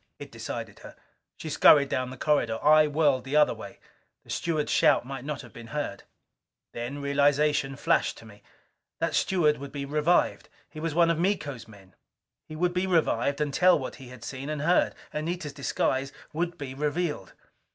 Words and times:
It 0.17 0.31
decided 0.31 0.79
her. 0.79 0.95
She 1.37 1.47
scurried 1.51 1.89
down 1.89 2.09
the 2.09 2.17
corridor. 2.17 2.57
I 2.63 2.87
whirled 2.87 3.23
the 3.23 3.35
other 3.35 3.53
way. 3.53 3.77
The 4.23 4.31
steward's 4.31 4.71
shout 4.71 5.05
might 5.05 5.23
not 5.23 5.43
have 5.43 5.53
been 5.53 5.67
heard. 5.67 6.05
Then 6.73 7.03
realization 7.03 7.75
flashed 7.75 8.17
to 8.17 8.25
me. 8.25 8.41
That 8.99 9.13
steward 9.13 9.59
would 9.59 9.71
be 9.71 9.85
revived. 9.85 10.49
He 10.67 10.79
was 10.79 10.95
one 10.95 11.11
of 11.11 11.19
Miko's 11.19 11.67
men. 11.67 11.93
He 12.47 12.55
would 12.55 12.73
be 12.73 12.87
revived 12.87 13.39
and 13.39 13.53
tell 13.53 13.77
what 13.77 13.97
he 13.97 14.07
had 14.07 14.23
seen 14.23 14.49
and 14.49 14.63
heard. 14.63 14.95
Anita's 15.13 15.53
disguise 15.53 16.11
would 16.33 16.57
be 16.57 16.73
revealed. 16.73 17.33